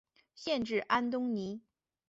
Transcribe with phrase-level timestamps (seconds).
[0.33, 1.61] 县治安东尼。